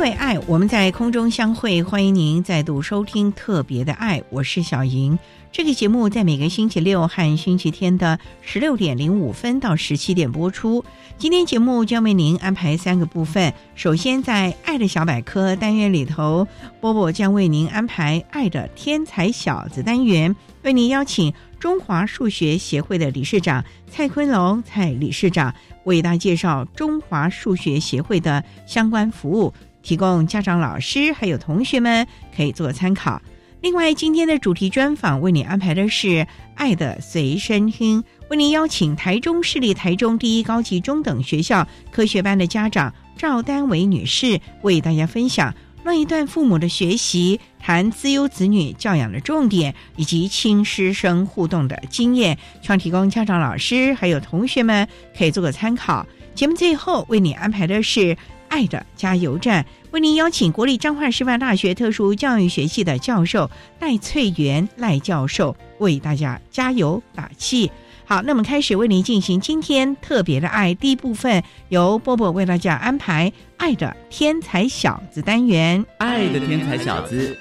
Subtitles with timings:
[0.00, 5.18] 为爱，我们在空中相会，欢迎您再度收听特别的爱，我是小莹。
[5.52, 10.82] 这个节目在每个星期六和星期天的十六点零五分到十七点播出。
[11.18, 13.52] 今天节目将为您安排三个部分。
[13.74, 16.48] 首先，在“爱的小百科”单元里头，
[16.80, 25.54] 波波将为您安排“爱的天才小子”单元，为您邀请中华数学协会的理事长蔡坤龙蔡理事长
[25.84, 33.20] 为大家介绍中华数学协会的相关服务，提供家长、老师还有同学们可以做参考。
[33.62, 36.06] 另外，今天的主题专访为你安排的是
[36.54, 56.06] 《爱的随身听》，为您邀请台中市立台中第一高级中等学校科学班的家长赵丹维女士，为大家分享乱一段父母的学习，谈资优子女教养的重点，以及亲师生互动的经验，希望提供家长、老师还有同学们可以做个参考。
[56.34, 58.00] 节目最后为你安排的是
[58.50, 59.64] 《爱的加油站》。
[59.92, 63.50] 为您邀请国立彰化师范大学特殊教育学系的教授
[63.80, 67.72] 赖翠元赖教授为大家加油打气。
[68.04, 75.84] 好，那么开始为您进行今天特别的爱第一部分，由波波为大家安排《爱的天才小子》单元。
[75.98, 77.36] 爱的天才小子，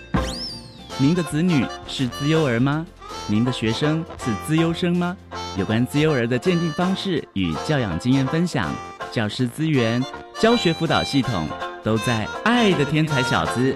[0.99, 2.85] 您的子女是自幼儿吗？
[3.29, 5.15] 您的学生是资优生吗？
[5.55, 8.73] 有关资优儿的鉴定方式与教养经验分享，
[9.11, 10.03] 教师资源、
[10.39, 11.47] 教学辅导系统。
[11.81, 13.73] 都在《爱的天才小子》。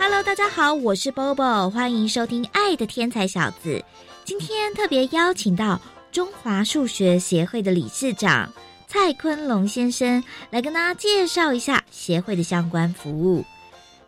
[0.00, 3.78] Hello，大家好，我是 Bobo，欢迎收听《爱的天才小子》。
[4.24, 5.80] 今天特别邀请到
[6.10, 8.50] 中华数学协会的理事长
[8.86, 13.44] 蔡坤龙先生来跟大家介绍一下协会的相关服务。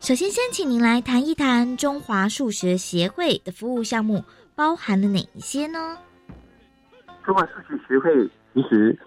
[0.00, 4.24] 首先，先请您来谈一谈中华数学协会的服务项目。
[4.54, 5.96] 包含了哪一些呢？
[7.24, 8.98] 中华数学协会其实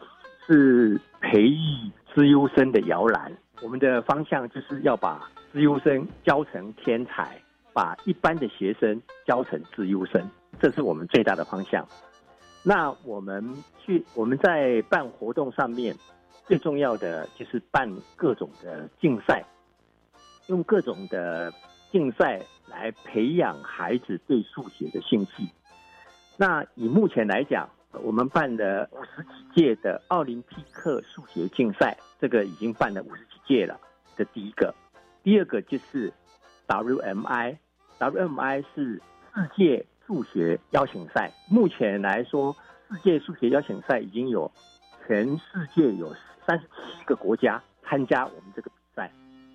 [0.48, 3.30] 是培育资优生的摇篮。
[3.62, 7.38] 我们的方向就是要把资优生教成天才，
[7.74, 10.26] 把一般的学生教成资优生，
[10.62, 11.86] 这是我们最大的方向。
[12.64, 15.96] 那我们去我们在办活动上面，
[16.46, 19.44] 最重要的就是办各种的竞赛，
[20.48, 21.54] 用各种的。
[21.92, 25.46] 竞赛来培养孩子对数学的兴趣。
[26.38, 27.70] 那以目前来讲，
[28.02, 33.78] 我们办的五十几届的奥林匹克数学竞赛，这个已经办了五十几届了。
[34.16, 34.74] 这第一个，
[35.22, 36.14] 第二个就是
[36.70, 39.02] WMI，WMI 是
[39.36, 41.32] 世界数学邀请赛。
[41.48, 42.54] 目前来说，
[42.90, 44.52] 世界数学邀请赛已经有
[45.08, 46.14] 全世界有
[46.46, 49.10] 三十七个国家参加我们这个比赛。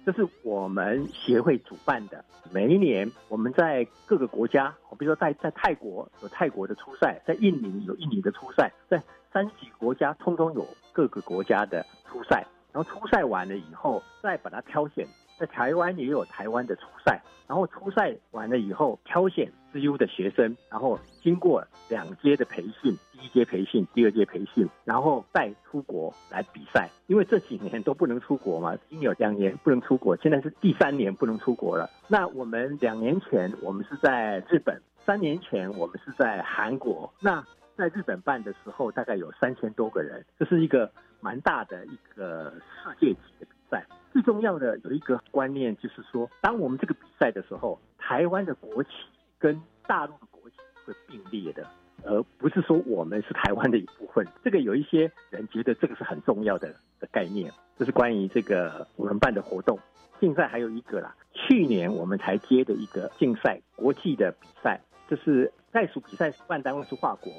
[0.07, 2.25] 这是我们协会主办的。
[2.51, 12.47] 每一年，我们在各个国家，比如说在在泰国有泰国的初赛，在印尼有印尼的初赛，在三十几个国家，通通有各个国家的初赛。
[12.73, 15.07] 然后初赛完了以后，再把它挑选。
[15.39, 26.89] 在台湾也有台湾的初赛，然后初赛完了以后，挑选资优的学生，然后经过两阶的培训，第一阶培训，第二阶培训，然后再出国来比赛。
[27.07, 31.89] 因为这几年都不能出国嘛，已经有两年不能出国，现在是第三年不能出国了。
[32.09, 37.13] 那我们两年前我们是在日本，三年前我们是在韩国。
[37.21, 37.45] 那
[37.77, 40.91] 在日本办的时候，大概有三千多个人，这是一个
[41.21, 42.51] 蛮大的一个
[42.83, 43.85] 世界级的比赛。
[44.17, 48.91] 最重要的有一个观念，就是说，当我们这个比赛的时候，台湾的国旗。
[49.39, 51.69] 跟大陆的国旗会并列的，
[52.05, 54.27] 而不是说我们是台湾的一部分。
[54.43, 59.79] 这个有一些人觉得这个是很重要的的概念，这是关于这个我们办的活动。
[60.19, 67.31] 竞赛还有一个啦，去年我们才接的一个竞赛，国际的比赛，就是袋鼠比赛主办单位是华国，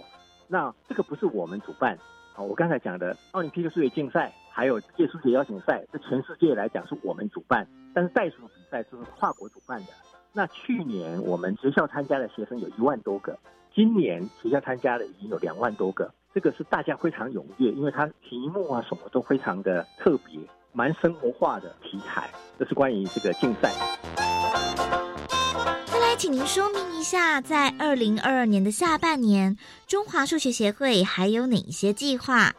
[0.48, 1.98] 那这个不是我们主办。
[2.36, 9.90] 好，我刚才讲的奥林匹克数学竞赛，还有世界数学邀请赛，这全世界来讲是我们主办，但是袋鼠比赛是跨国主办的。
[10.34, 13.38] 那去年我们学校参加的学生有一万多个，
[13.72, 20.40] 今年学校参加的已经有两万多个，这个是大家非常踊跃，因为它题目啊什么都非常的特别，
[20.74, 22.28] 蛮生活化的题材。
[22.58, 23.72] 这是关于这个竞赛。
[25.86, 29.56] 再来，请您说明一下，在二零二二年的下半年，
[29.86, 32.56] 中华数学协会还有哪一些计划？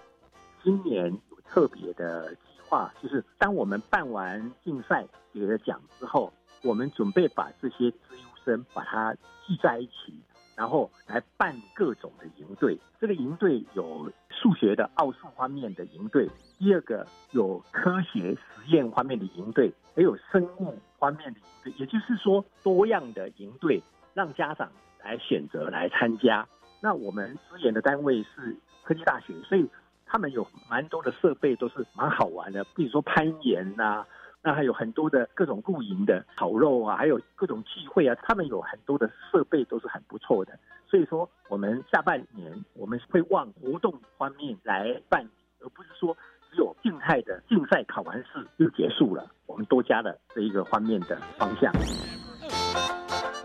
[0.62, 6.32] 今年有特别的计划，就是当我们办完竞赛给了奖之后。
[6.64, 9.14] 我们准备把这些资优生把它
[9.46, 10.12] 聚在一起，
[10.56, 12.76] 然后来办各种的营队。
[13.00, 16.28] 这个营队有数学的奥数方面的营队，
[16.58, 21.72] 第二个有科学实验方面的营队，还有生物方面的营队。
[21.76, 23.80] 也就是说，多样的营队
[24.12, 24.68] 让家长
[25.04, 26.44] 来选择来参加。
[26.80, 29.64] 那我们支援的单位是科技大学，所以
[30.08, 34.04] 他们有蛮多的设备都是蛮好玩的，比如说攀岩呐。
[34.40, 40.56] 那还有很多的各种露营的烤肉啊，还有各种聚会啊，他们有很多的设备都是很不错的。
[40.88, 45.28] 所以说，我们下半年我们会往活动方面来办，
[45.60, 46.16] 而不是说
[46.52, 49.28] 只有静态的竞赛考完试就结束了。
[49.46, 51.72] 我们多加了这一个方面的方向。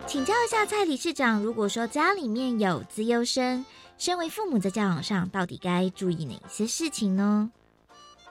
[0.06, 3.66] 请教一下蔡理事长，如果说家里面有资优生，
[4.04, 7.50] 身为父母在教养上到底该注意哪些事情呢？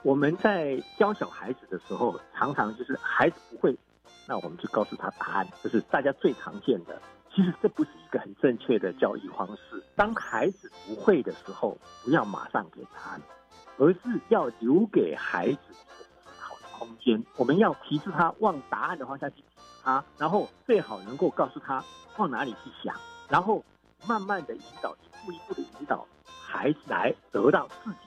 [0.03, 3.75] 我们在教小孩子的时候，常常就是孩子不会，
[4.27, 7.01] 那我们就告诉他答案，这是大家最常见的。
[7.33, 9.83] 其实这不是一个很正确的教育方式。
[9.95, 13.21] 当孩子不会的时候，不要马上给答案，
[13.79, 13.99] 而是
[14.29, 17.25] 要留给孩子一个思考的空间。
[17.35, 19.43] 我们要提示他往答案的方向去提
[19.83, 21.83] 他，然后最好能够告诉他
[22.17, 22.95] 往哪里去想，
[23.27, 23.65] 然后
[24.05, 27.97] 慢慢的引导，一步一步的引导孩子来得到自己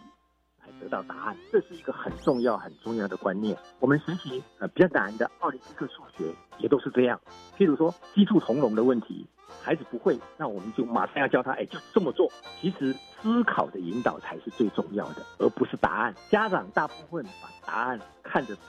[0.60, 0.66] 来。
[0.78, 3.56] 得到答案，这是一个很重要、很重要的观念。
[3.80, 7.18] 我们学习呃比较难的奥林匹克数学也都是这样。
[7.56, 9.26] 譬如说基数同笼的问题，
[9.62, 12.30] 孩子不会，那我们就马上要教他，哎，就这么做。
[12.60, 16.14] 其实思考的引导才是最重要的，而不是答案。
[16.28, 18.60] 家长大部分把答案看着思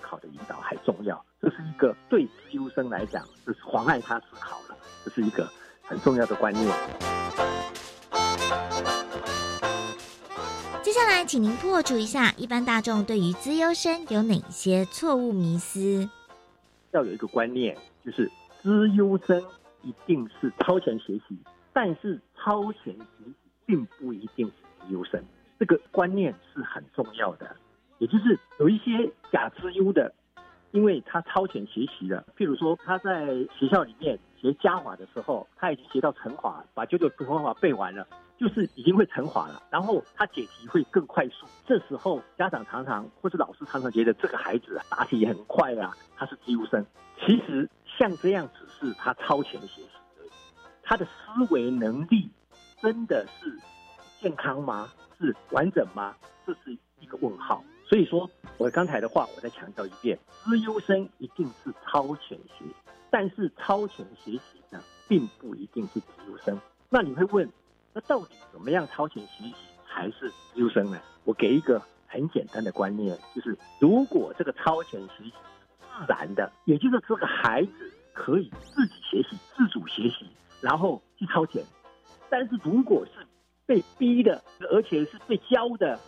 [0.00, 5.48] 考的引导还重要，这是一个对优生来讲是妨碍他思考了，这是一个
[5.82, 7.55] 很重要的观念。
[10.96, 16.08] 接下来，请您破除一下一般大众对于资优生有哪些错误迷思。
[16.92, 18.30] 要有一个观念，就是
[18.62, 19.44] 资优生
[19.82, 21.36] 一定是超前学习，
[21.74, 23.34] 但是超前学习
[23.66, 24.52] 并不一定是
[24.86, 25.22] 资优生。
[25.60, 27.54] 这个观念是很重要的。
[27.98, 30.14] 也就是有一些假资优的，
[30.76, 33.26] 因为他超前学习了，譬如说他在
[33.58, 38.06] 学校里面学加法的时候，他已经学到乘法，把九九乘法背完了。
[38.38, 41.46] 就是已经会成法了，然后他解题会更快速。
[41.66, 46.84] 这时候家长常常或是老师常常觉得这个孩子啊答题也很快啊，他是低优生。
[47.18, 49.88] 其实像这样只是他超前学习
[50.18, 50.30] 而已，
[50.82, 51.10] 他的思
[51.48, 52.28] 维能力
[52.82, 53.58] 真的是
[54.20, 54.92] 健康吗？
[55.18, 56.14] 是完整吗？
[56.46, 57.64] 这是一个问号。
[57.88, 58.28] 所以说
[58.58, 62.74] 我刚才的话我再强调一遍：资优生一定是超前学习，
[63.10, 64.40] 但是超前学习
[64.70, 66.60] 呢，并不一定是资优生。
[66.88, 67.48] 那你会问？
[67.92, 69.54] 那到底怎么样超前学习
[69.88, 71.00] 才是资优生呢？
[71.24, 75.32] 我给一个很简单的观念，就是如果这个超前学习
[75.80, 80.26] 自然的，也就是这个孩子可以自己学习、自主学习，
[80.60, 81.62] 然后去超前；
[82.28, 83.26] 但是如果是
[83.64, 85.98] 被逼的，而且是被教的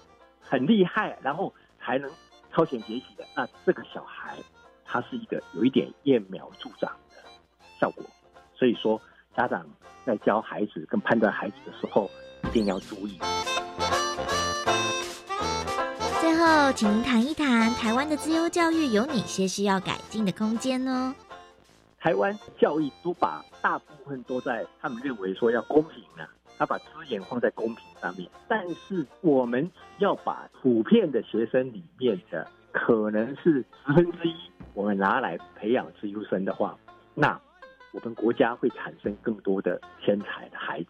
[0.41, 1.55] 很厉害，然后
[1.89, 2.11] 才能
[2.53, 4.37] 超前学习的，那这个小孩
[4.85, 7.17] 他是一个有一点揠苗助长的
[7.81, 8.05] 效果。
[8.55, 9.01] 所以说。
[9.37, 9.65] 家长
[10.05, 12.11] 在教孩子跟判断孩子的时候，
[12.43, 13.21] 一定要注意。
[16.21, 21.15] 最后，请您谈一谈台湾的自由教育有哪些需要改进的空间呢？
[22.01, 26.27] 台湾教育都把大部分都在他们认为说要公平啊，
[26.59, 28.29] 他把资源放在公平上面。
[28.49, 34.35] 但是我们要把普遍的学生里面的可能是十分之一，
[34.75, 36.77] 我们拿来培养自优生的话，
[37.15, 37.41] 那。
[37.91, 40.89] 我们国家会产生更多的天才的孩子，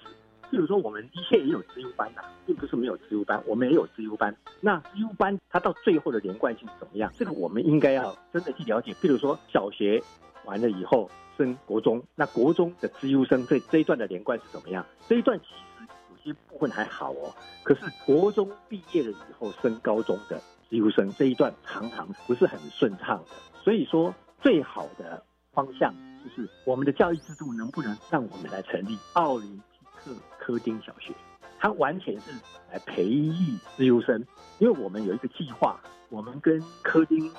[0.50, 4.34] 譬如说，我们一线也有资优班呐，并不是没有资优班，我们也有资优班。
[4.60, 7.10] 那资优班它到最后的连贯性怎么样？
[7.16, 8.92] 这个我们应该要真的去了解。
[8.94, 10.02] 譬如说，小学
[10.49, 14.85] 完了以后升国中，那国中的资优生这这一段的连贯是怎么样？
[15.07, 20.38] 这一段其实有些部分还好哦，可是国中毕业了以后升高中的
[20.71, 23.61] 资优生这一段常常不是很顺畅的。
[23.62, 31.12] 所以说，最好的方向就是我们的教育制度能不能让我们来成立奥林匹克科丁小学？
[31.61, 32.31] 它完全是
[32.73, 34.25] 来培育资优生，
[34.59, 35.78] 因为我们有一个计划，
[36.09, 37.31] 我们跟科丁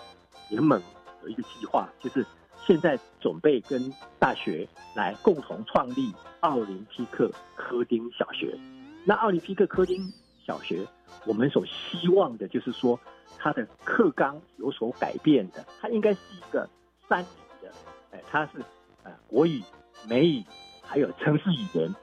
[0.50, 0.80] 联盟
[1.24, 2.24] 有一个计划，就是
[2.66, 8.58] 现在准备跟大学来共同创立奥林匹克科丁小学。
[9.06, 10.12] 那奥林匹克科丁
[10.46, 10.86] 小学，
[11.25, 13.00] 我们所希望的就是说，
[13.38, 16.70] 它的课纲有所改变的，它应该是一个
[17.08, 17.30] 三级
[17.62, 17.72] 的，
[18.12, 18.63] 哎，它是
[19.04, 19.62] 呃国语、
[20.08, 20.44] 美语
[20.82, 21.94] 还有城市语言。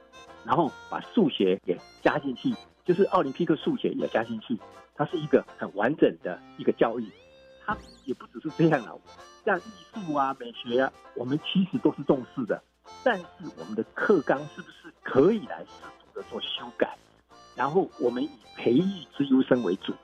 [0.44, 4.56] 然后把数学也加进去，就是奥林匹克数学也加进去，
[4.94, 7.10] 它是一个很完整的一个教育。
[7.64, 8.96] 它也不只是这样了，
[9.46, 9.62] 像艺
[9.94, 12.60] 术啊、美学啊，我们其实都是重视的。
[13.04, 13.24] 但是
[13.56, 16.96] 我们的课纲是不是可以来适度的做修改？
[17.54, 18.82] 然后我们以培育
[19.16, 19.94] 资优生为主。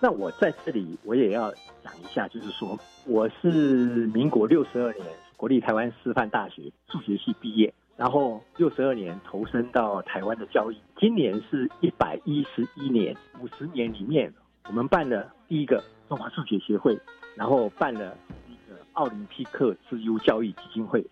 [0.00, 3.48] 那我在这里我也要讲一下，就是说我是
[4.14, 5.04] 民国六十二年
[5.36, 7.74] 国立台湾师范大学数学系毕业。
[7.96, 14.32] 然后六十二年投身到台湾的教育，今年是一百一十一年，五十年里面，
[14.66, 16.98] 我们办了第一个中华数学协会，
[17.36, 18.16] 然后办了
[18.94, 21.06] 奥林匹克自优教育基金会。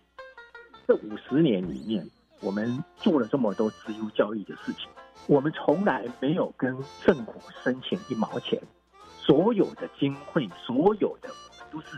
[0.87, 2.07] 这五十年里面，
[2.41, 4.89] 我们做了这么多自优教育的事情，
[5.27, 7.33] 我们从来没有跟政府
[7.63, 8.61] 申请一毛钱，
[9.19, 11.29] 所有的经费，所有的
[11.71, 11.97] 都是。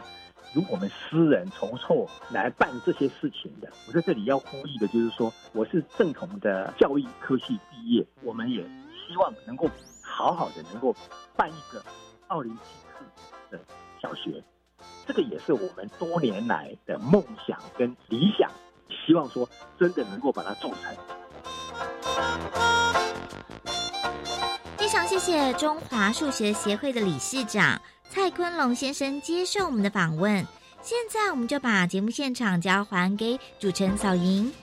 [0.56, 9.68] 由我们私人筹措来办这些事情的，我在这里要呼吁的就是说，我是正统的教育科系毕业，我们也希望能够
[10.04, 10.96] 好好的能够
[11.36, 11.84] 办一个
[12.28, 13.04] 奥林匹克
[13.50, 13.60] 的
[14.00, 14.44] 小学，
[15.06, 18.50] 这个也是我们多年来的梦想跟理想，
[18.90, 20.96] 希望说真的能够把它做成。
[24.78, 27.82] 非常谢谢中华数学协会的理事长。
[28.10, 30.46] 蔡坤龙先生接受我们的访问，
[30.82, 34.54] 现在我们就把节目现场交还给主持人小莹。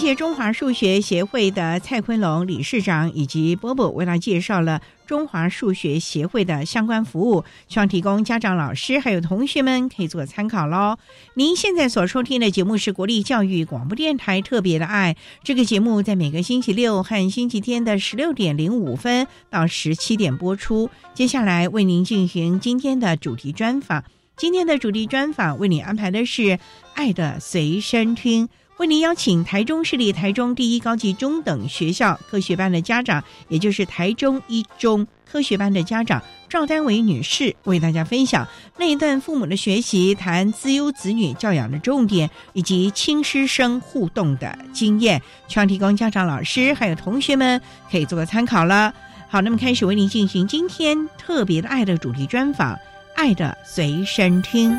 [0.00, 10.96] 谢中华数学协会的蔡坤龙理事长以及波波为他介绍了中华数学协会的相关服务，希望提供家长、老师还有同学们可以做参考喽。
[11.34, 20.88] 您现在所收听的节目是国立教育广播电台特别的爱，这个节目在每个星期六和星期天的十六点零五分到十七点播出。
[21.12, 24.02] 接下来为您进行今天的主题专访，
[24.38, 26.42] 今天的主题专访为你安排的是
[26.94, 28.46] 《爱的随身听》。
[28.80, 47.60] 为您邀请台中市立台中第一高级中等学校科学班的家长，也就是台中一中科学班的家长赵丹伟女士，为大家分享那一段父母的学习，谈资优子女教养的重点，以及亲师生互动的经验，希望提供家长、老师还有同学们
[47.90, 48.94] 可以做个参考了。
[49.28, 52.74] 好，那么开始为您进行今天特别的爱的主题专访，
[53.14, 54.72] 《爱的随身听》。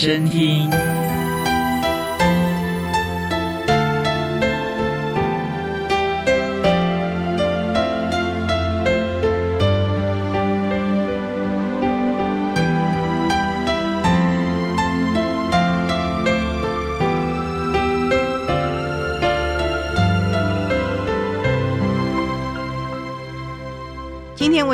[0.00, 0.99] 身听。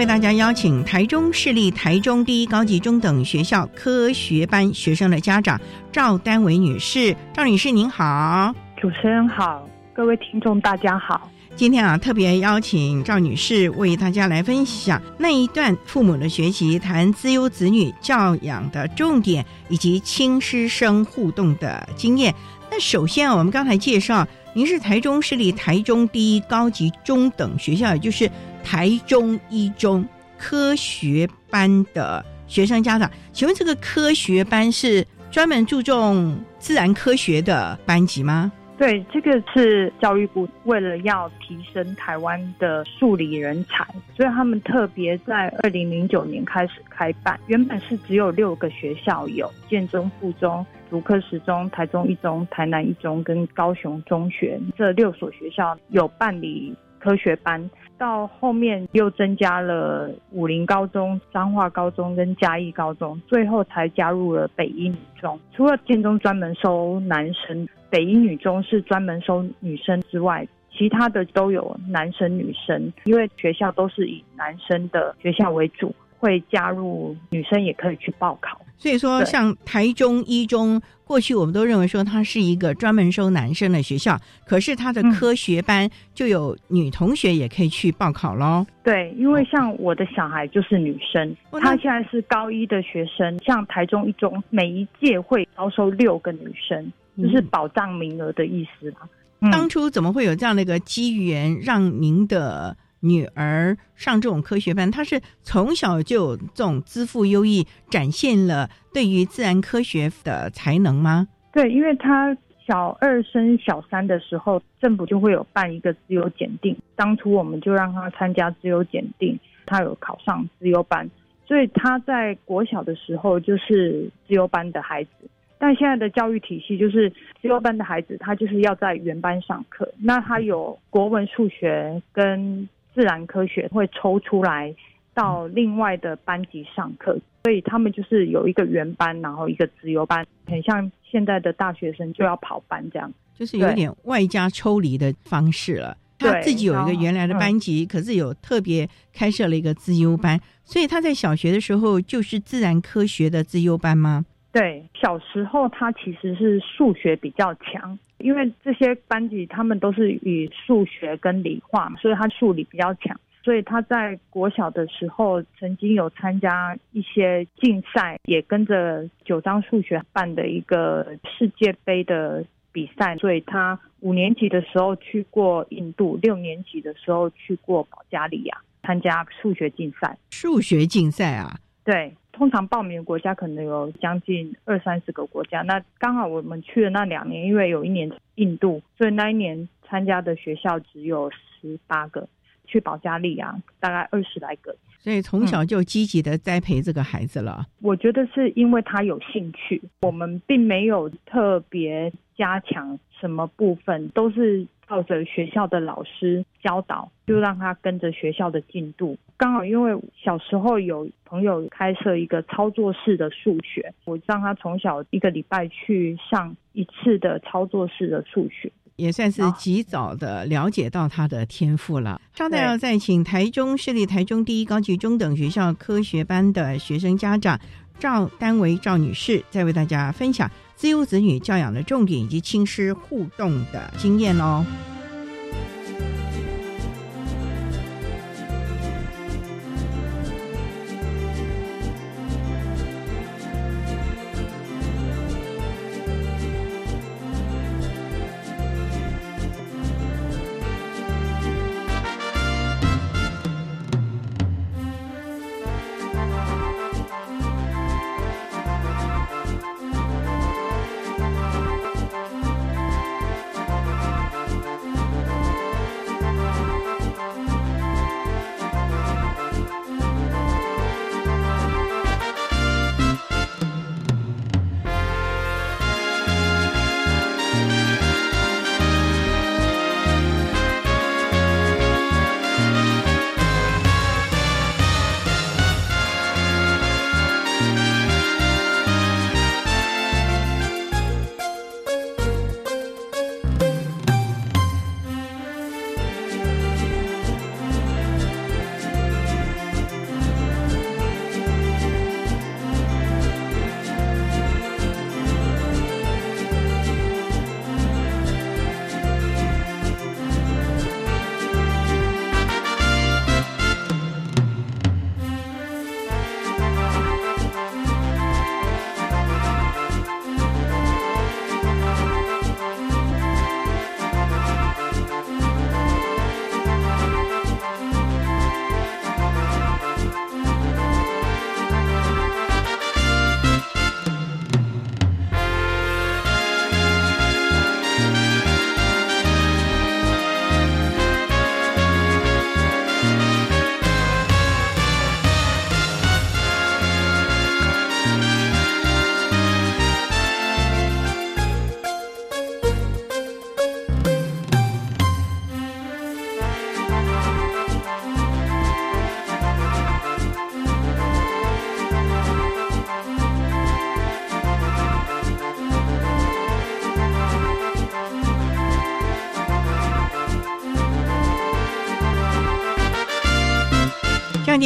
[0.06, 5.60] 为大家邀请台中市立台中第一高级中等学校科学班学生的家长
[5.90, 11.28] 赵丹维女士，赵女士您好，主持人好，各位听众大家好。
[11.56, 22.32] 今天啊，特别邀请赵女士为大家来分享那一段父母的学习，谈自优子女教养的重点以及亲师生互动的经验。
[22.70, 28.30] 那首先啊，我们刚才介绍，您是台中市立台中第一高级中等学校，也就是。
[28.66, 30.04] 台中一中
[30.37, 38.50] 科学班的学生家长，请问这个科学班是专门注重自然科学的班级吗？
[38.76, 47.38] 对，这个是教育部为了要提升台湾的数理人才，所以他们特别在二零零九年开始开办。
[47.46, 57.70] 原本是只有六个学校有建中、附中、竹科十中、台中一中、台南一中跟高雄中学这六所学校有办理科学班。
[57.99, 65.38] 到后面又增加了武林高中、彰化高中跟嘉义高中，最后才加入了北一女中。
[65.55, 70.47] 除了建中专门收男生，北一女中是专门收女生之外。
[70.79, 78.61] 其他的都有男生女生，因为学校都是以男生的学校为主，会加入女生也可以去报考。
[78.78, 88.66] 所以说，像台中一中，过去我们都认为说它是一个专门收男生的学校，可是它的科学班就有女同学也可以去报考喽。
[88.85, 93.38] 对，因为像我的小孩就是女生，她现在是高一的学生。
[93.45, 99.50] 像台中一中，每一届会招收六个女生，就是保障名额的意思嘛。
[99.52, 104.91] 当初怎么会有这样的一个机缘，让您的女儿上这种科学班？
[104.91, 111.29] 她是从小就这种资赋优异，展现了对于自然科学的才能吗？
[111.53, 112.37] 对，因为她
[112.67, 121.09] 小二升小三的时候，政府就会有办一个自由检定，当初我们就让她参加自由检定，她有考上自由班，
[121.47, 125.11] 所以她在国小的时候就是自由班的孩子。
[125.59, 127.09] 但现在的教育体系就是
[127.41, 129.91] 自由班的孩子，他就是要在原班上课。
[129.99, 134.75] 那他有国文、数学跟自然科学会抽出来
[135.12, 145.95] 到另外的班级上课，所以他们就是有一个原班，然后一个自由班，很像现在的大学生就要跑班这样，就是有点外加抽离的方式了。
[146.19, 154.25] 他自己有一个原来的班级，可是有特别开设了一个自优班，所以他在小学的时候就是自然科学的自优班吗？
[154.58, 163.14] 对，小时候他其实是数学比较强，因为这些班级他们都是以数学跟理化，所以他数理比较强。
[163.44, 171.06] 所以他在国小的时候曾经有参加一些竞赛，也跟着九章数学办的一个
[171.38, 173.14] 世界杯的比赛。
[173.18, 180.16] 所以他五年级的时候去过印度，六年级的时候去过保加利亚参加数学竞赛。
[180.30, 181.58] 数学竞赛啊？
[181.86, 182.14] 对。
[182.32, 192.28] 通常报名的国家可能有将近二三十个国家，那刚好我们去的那两年，因为有一年印度，所以那一年参加的学校只有十八个，
[192.66, 197.64] 去保加利亚大概二十来个，所以从小就积极的栽培这个孩子了。
[197.80, 204.67] 我觉得是因为他有兴趣，我们并没有特别加强什么部分，都是。
[204.89, 209.19] 靠着学校的老师教导，就让他跟着学校的进度。
[209.37, 222.21] 刚好因为小时候有朋友开设一个操作式的数学，我让他从小一个礼拜去上一次的操作式的数学，也算是及早的了解到他的天赋了。
[222.33, 227.59] 稍待要再请台中市立台中第一高级中等学校科学班的学生家长
[227.99, 230.49] 赵丹维赵女士，再为大家分享。
[230.76, 234.65] 自由子女教养的重点以及亲师互动的经验哦。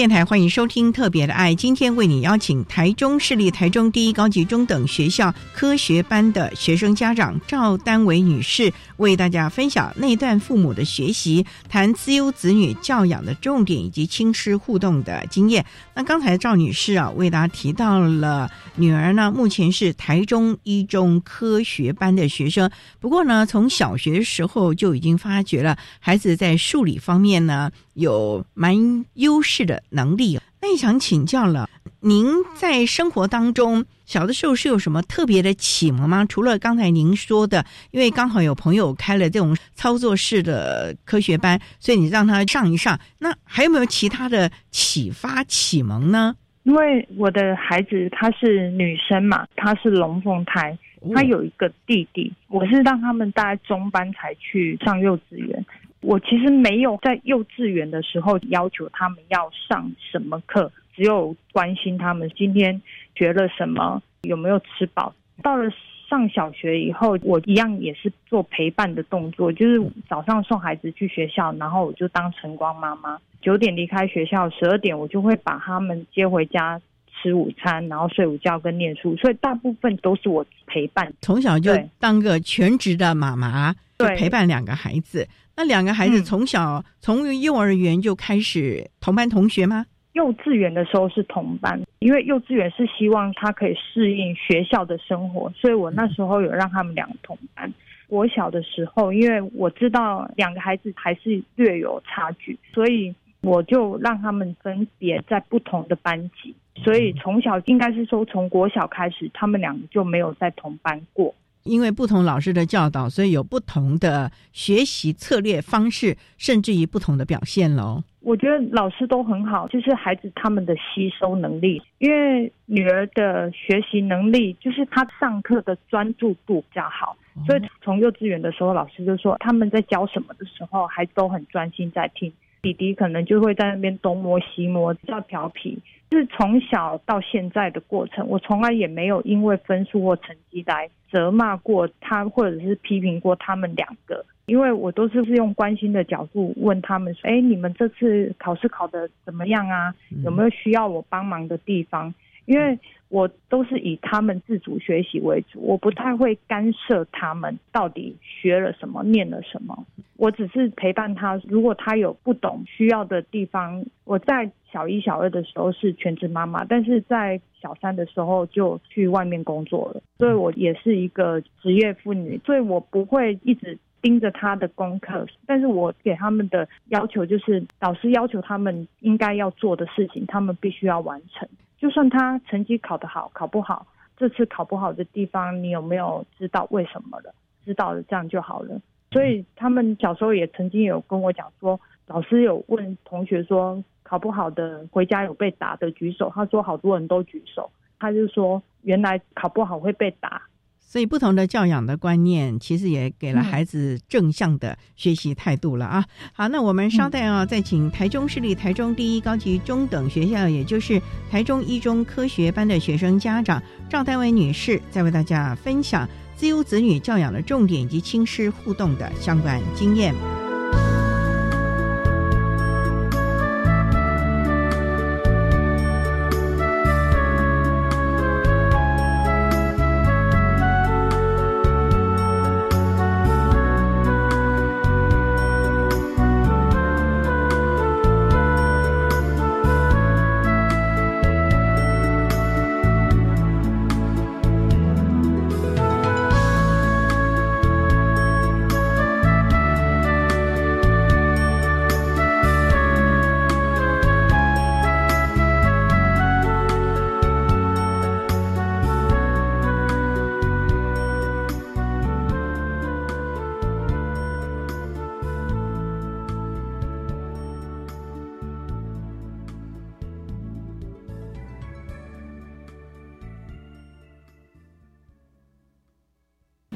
[0.00, 15.66] 电台欢迎收听《特别的爱》，今天为你邀请台中市立台中第一高级中等学校科学班的学生家长赵丹伟女士，为大家分享那段父母的学习，谈资优子女教养的重点以及亲师互动的经验。
[15.94, 27.70] 那刚才赵女士啊，为大家提到了女儿呢，目前是台中一中科学班的学生，不过呢，从小学时候就已经发觉了孩子在数理方面呢。
[28.00, 31.68] 有蛮优势的能力，那也想请教了，
[32.00, 36.24] 您在生活当中小的时候是有什么特别的启蒙吗？
[36.24, 46.34] 除了刚才您说的，因为刚好有朋友开了这种操作式的科学班，所以你让他上一上，那还有没有其他的启发启蒙呢？
[46.64, 50.76] 因为我的孩子她是女生嘛，她是龙凤胎，
[51.14, 55.64] 她有一个弟弟，我是让他们大概中班才去上幼稚园。
[56.00, 62.80] 我其实没有在幼稚园的时候要求他们要上什么课，只有关心他们今天
[63.14, 65.14] 学了什么，有没有吃饱。
[65.42, 65.70] 到了
[66.08, 73.18] 上小学以后，我一样也是做陪伴的动作，就是早上送孩子去学校，然后我就当晨光妈妈。
[73.42, 79.16] 九点离开学校，十二点我就会把他们接回家吃午餐，然后睡午觉跟念书。
[79.16, 85.26] 所以大部分都是我陪伴，从小就当个全职的妈妈，对，陪伴两个孩子。
[85.60, 89.84] 那两个孩子从小从幼儿园就开始同班同学吗？
[90.14, 97.70] 幼稚园的时候是同班，因为幼稚园是希望他可以适应学校的生活，所以我那时候有让他们两个同班。
[98.08, 106.54] 我小的时候，因为我知道两个孩子还是略有差距，所以我就让他们分别在不同的班级。
[106.74, 111.34] 所以从小应该是说从国小开始，他们两个就没有在同班过。
[111.64, 118.02] 因为不同老师的教导，所以有不同的学习策略方式，甚至于不同的表现喽。
[118.20, 121.82] 我觉得老师都很好，就是孩子他们的吸收能力。
[121.98, 132.30] 因为女儿的学习能力，就是她上课的专注度比较好，所以从幼稚园的时候，老师就说他们在教什么的时候，孩子都很专心在听。
[132.62, 135.78] 弟弟可能就会在那边东摸西摸，比较调皮。
[136.10, 149.94] 是从小到现在的过程，我从来也没有因为分数或成绩来责骂过他，或者是批评过他们两个，因为我都是是用关心的角度问他们说：“哎，你们这次考试考得怎么样啊？
[150.24, 152.12] 有没有需要我帮忙的地方？”
[152.50, 152.76] 因为
[153.10, 159.86] 我都是以他们自主学习为主，我不太会干涉他们到底学了什么、念了什么。
[160.16, 181.48] 我只是陪伴他，如果他有不懂需要的地方，我在小一、小二的时候是全职妈妈，但是在小三的时候就去外面工作了，所以我也是一个职业妇女，所以我不会一直盯着他的功课，但是我给他们的要求就是老师要求他们应该要做的事情，他们必须要完成。
[181.78, 183.86] 就算他成绩考得好，考不好，
[184.16, 187.34] 这次考不好的地方，你有没有知道为什么了？
[187.64, 188.80] 知道了，这样就好了。
[189.12, 196.30] 所以他们小时候也曾经有跟我讲说，老师有问同学说，考不好的回家有被打的举手。
[196.34, 200.42] 他说好多人都举手，他就说原来考不好会被打。
[200.90, 206.04] 所以，不同的教养的观念，其实也给了孩子正向的学习态度了啊。
[206.32, 211.00] 好，那我们稍待啊，再请台中市立台中第一高级中等学校，也就是
[211.30, 220.12] 台中一中科学班的学生家长赵丹伟女士，再为大家分享自由子女教养的重点以及亲师互动的相关经验。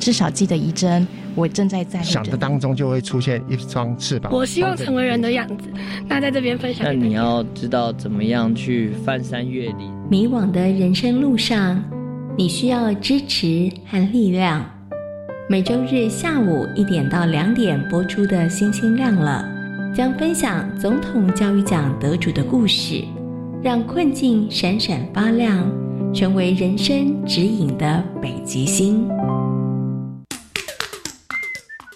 [0.04, 4.30] 至少记得一针，我正在在想的当中就会出现一双翅膀。
[4.30, 5.70] 我希望成为人的样子，
[6.06, 6.84] 那在这边分享。
[6.84, 9.90] 那你要知道怎么样去翻山越岭。
[10.10, 11.82] 迷惘的人生路上，
[12.36, 14.62] 你需要支持和力量。
[15.48, 19.42] 每周日下午一点到两点播出的《星星亮了》，
[19.96, 23.02] 将分享总统教育奖得主的故事，
[23.62, 25.66] 让困境闪闪发亮，
[26.12, 29.08] 成为人生指引的北极星。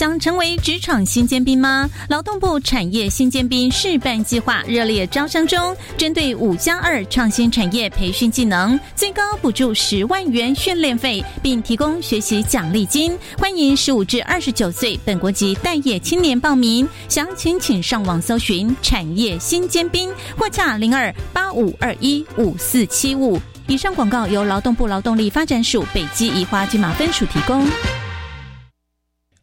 [0.00, 1.86] 想成为职场新尖兵吗？
[2.08, 13.14] 劳动部产业新尖兵示范计划热烈招商中，针对五加二创新产业培训技能，最高补助十万元训练费，并提供学习奖励金。
[13.36, 23.38] 欢迎十五至二十九岁本国籍待业青年报名，详情请上网搜寻产业新尖兵，或洽零二八五二一五四七五。
[23.66, 27.68] 以上广告由劳动部劳动力发展署北基宜花金马分署提供。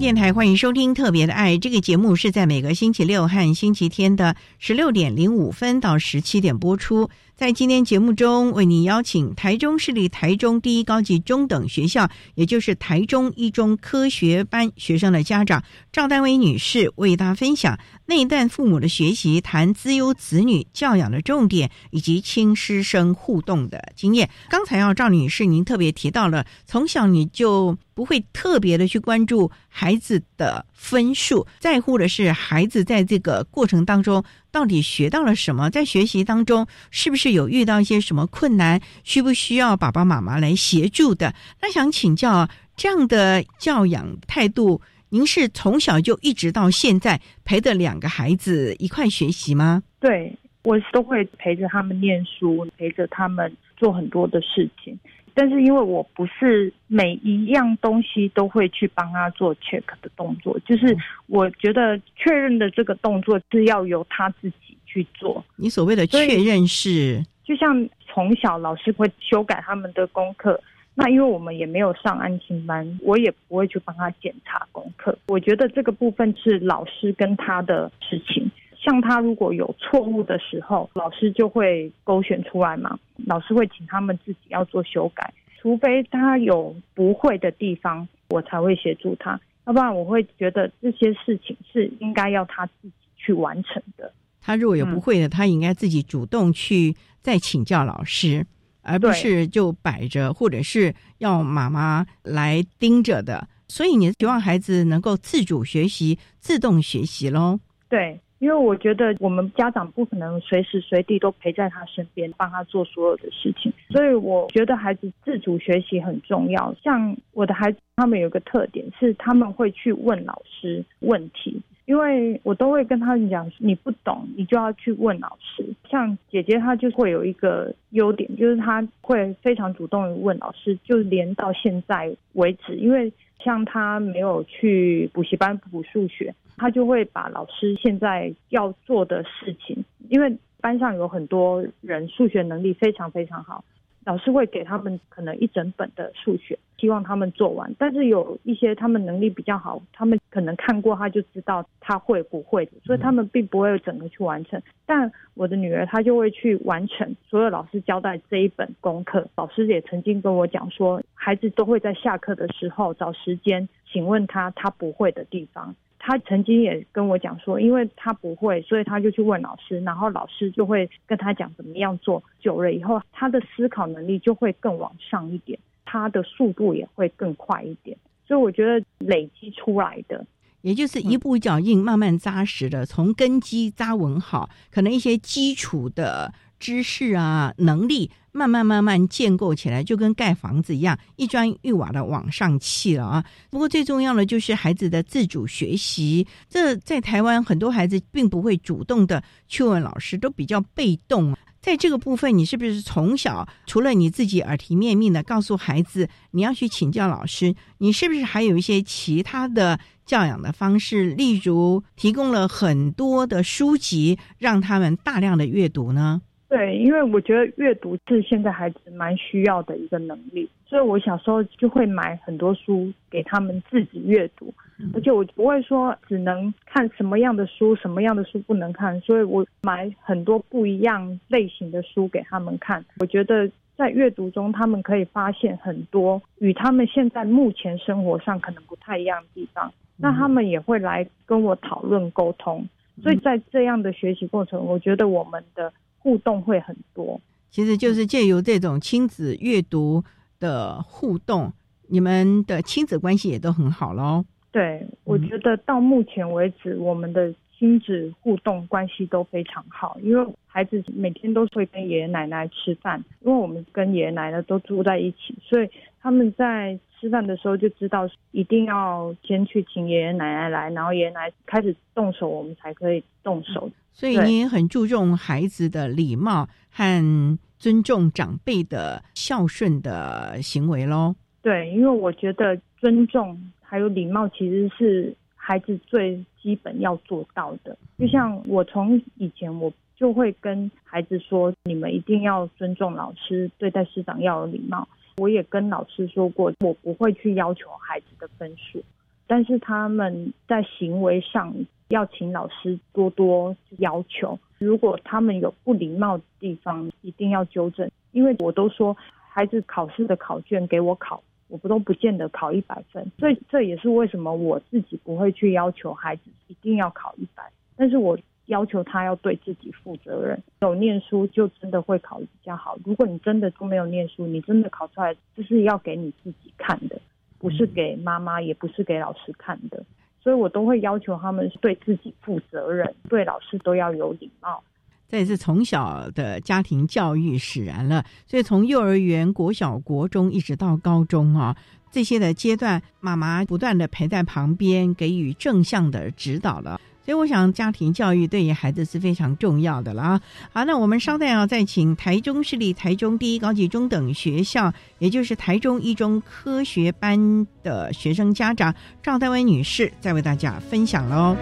[0.00, 7.10] 电台欢迎收听《特别的爱》这个节目，是在每个星期六和星期天的十六点零五分到十七点播出。
[7.36, 24.30] 在今天节目中，为您邀请台中市立台中第一高级中等学校，也就是台中一中科学班学生的家长赵丹薇女士，为大家分享那一段父母的学习，谈资优子女教养的重点，以及亲师生互动的经验。
[24.48, 27.76] 刚才要赵女士，您特别提到了，从小你就。
[28.00, 41.34] 不会特别的去关注孩子的分数，在乎的是孩子在这个过程当中到底学到了什么，在学习当中是不是有遇到一些什么困难，需不需要爸爸妈妈来协助的？
[41.60, 49.82] 那想请教这样的教养态度，您是从小就一直到现在陪着两个孩子一块学习吗？
[50.00, 54.98] 对，我都会陪着他们念书，陪着他们做很多的事情。
[55.40, 60.94] 但是因为我不是每一样东西都会去帮他做 check 的动作，就是
[61.28, 65.42] 我觉得确认的这个动作是要由他自己去做。
[65.56, 70.60] 你所谓的确认是，就像从小老师会修改他们的功课，
[70.94, 75.18] 那因为我们也没有上安心班，我也不会去帮他检查功课。
[75.28, 78.50] 我觉得这个部分是老师跟他的事情。
[78.82, 82.98] 像他如果有错误的时候，老师就会勾选出来嘛。
[83.26, 89.38] 老师会请他们自己要做修改，除非他有不会的地方，我才会协助他。
[89.66, 94.10] 要不然我会觉得这些事情是应该要他自己去完成的。
[94.40, 98.46] 他如果有不会的，他应该自己主动去再请教老师，
[98.80, 103.46] 而不是就摆着或者是要妈妈来盯着的。
[103.68, 107.60] 所以你希望孩子能够自主学习、自动学习喽？
[107.90, 108.18] 对。
[108.40, 116.74] 因为我觉得我们家长不可能随时随地都陪在他身边，帮他做所有的事情，所以我觉得孩子自主学习很重要。
[116.82, 125.62] 像我的孩子，他们有个特点是他们会去问老师问题，因为我都会跟他们讲，你不懂你就要去问老师。
[125.90, 136.34] 像姐姐她就会有一个优点，就是她会非常主动的问老师，就连到现在为止，因为像他没有去补习班补数学。
[136.56, 143.64] 他就会把老师现在要做的事情，因为班上有很多人数学能力非常非常好，
[144.10, 147.72] 老师会给他们可能一整本的数学，希望他们做完。
[147.78, 154.60] 但是有一些他们能力比较好，他们可能看过他就知道他会不会，所以他们并不会整个去完成。
[154.84, 159.28] 但我的女儿她就会去完成所有老师交代这一本功课。
[159.36, 165.72] 老师也曾经跟我讲说，孩子都会在下课的时候找时间，请问他他不会的地方。
[166.02, 172.22] 他曾经也跟我讲说，因为他不会，所以他就去问老师，然后老师就会跟他讲怎么样做。
[172.40, 177.94] 久了以后，他的思考能力就会更往上一点，他的速度也会更快一点。
[178.26, 180.24] 所以我觉得累积出来的，
[180.62, 193.24] 也就是一步脚印，慢慢扎实的从根基扎稳好，可能一些基础的知识啊、能力，慢慢慢慢建构起来，就跟盖房子一样，一砖一瓦的往上砌了啊。
[193.50, 201.36] 不过最重要的就是孩子的自主学习，这在台湾很多孩子并不会主动的去问老师，都比较被动。
[201.60, 216.22] 在这个部分，你是不是从小除了你自己耳提面命的告诉孩子你要去请教老师，你是不是还有一些其他的教养的方式，例如提供了很多的书籍让他们大量的阅读呢？
[216.50, 224.52] 对，因为我觉得阅读是现在孩子蛮需要的一个能力，所以我小时候就会买很多书给他们自己阅读，
[224.92, 232.84] 而且我不会说只能看什么样的书，什么样的书不能看，所以我买很多不一样类型的书给他们看。
[232.98, 242.68] 我觉得在阅读中，他们可以发现很多与他们现在目前生活上可能不太一样的地方，那他们也会来跟我讨论沟通。
[243.00, 245.72] 所以在这样的学习过程，我觉得我们的。
[246.00, 250.02] 互动会很多，其实就是借由这种亲子阅读
[250.38, 251.52] 的互动，
[251.88, 254.24] 你们的亲子关系也都很好喽。
[254.50, 265.68] 对，我觉得到目前为止，我们的亲子互动关系都非常好，因为孩子每天都会跟爷爷奶奶吃饭，因为我们跟爷爷奶奶都住在一起，所以
[266.00, 273.70] 他们在吃饭的时候就知道一定要先去请爷爷奶奶来，然后爷爷奶奶开始动手，我们才可以动手。
[273.92, 281.14] 所以你也很注重孩子的礼貌和尊重长辈的孝顺的行为喽。
[281.42, 287.76] 对，因为我觉得尊重还有礼貌其实是孩子最基本要做到的。
[287.98, 294.88] 就像我从以前我就会跟孩子说，你们一定要尊重老师，对待师长要有礼貌。
[295.18, 298.82] 我也跟老师说过，我不会去要求孩子的分数，
[299.26, 301.54] 但是他们在行为上。
[301.90, 307.90] 要请老师多多要求，如果他们有不礼貌的地方，一定要纠正。
[308.12, 308.96] 因为我都说，
[309.28, 317.42] 孩子考试的考卷给我考，我不都不见得考一百分，所以这也是为什么我自己不会去要求孩子一定要考一百，
[317.76, 322.78] 但是我要求他要对自己负责任，有念书就真的会考比较好。
[322.84, 327.00] 如果你真的都没有念书，你真的考出来，这是要给你自己看的，
[327.40, 329.84] 不是给妈妈，也不是给老师看的。
[330.22, 334.62] 所以我都会要求他们对自己负责任，对老师都要有礼貌。
[335.08, 338.04] 这也是从小的家庭教育使然了。
[338.26, 341.56] 所以从幼儿园、国小、国中一直到高中啊，
[341.90, 346.80] 这些的阶段，妈妈不断的陪在旁边，给予正向的指导了。
[347.10, 350.20] 所以我想，家庭教育对于孩子是非常重要的了啊！
[350.52, 361.36] 好，那我们稍待啊再请台中市立台中第一高级中等学校，也就是台中一中科学班的学生家长赵代薇女士，再为大家分享喽。